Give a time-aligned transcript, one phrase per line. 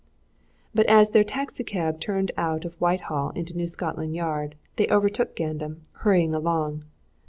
[0.73, 5.35] But as their taxi cab turned out of Whitehall into New Scotland Yard they overtook
[5.35, 6.85] Gandam, hurrying along.